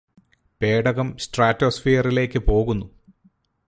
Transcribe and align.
പേടകം 0.61 1.17
സ്ട്രാറ്റോസ്ഫിയറിലേക്ക് 1.17 2.39
പോകുന്നു 2.39 2.87